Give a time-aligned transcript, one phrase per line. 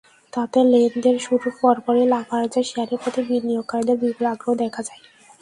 [0.33, 5.01] তাতে লেনদেন শুরুর পরপরই লাফার্জের শেয়ারের প্রতি বিনিয়োগকারীদের বিপুল আগ্রহ দেখা যায়।